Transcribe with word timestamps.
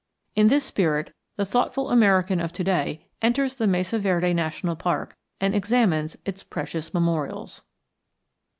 In 0.35 0.47
this 0.47 0.63
spirit 0.63 1.13
the 1.35 1.45
thoughtful 1.45 1.91
American 1.91 2.39
of 2.39 2.51
to 2.53 2.63
day 2.63 3.05
enters 3.21 3.53
the 3.53 3.67
Mesa 3.67 3.99
Verde 3.99 4.33
National 4.33 4.75
Park 4.75 5.15
and 5.39 5.53
examines 5.53 6.17
its 6.25 6.41
precious 6.43 6.91
memorials. 6.91 7.61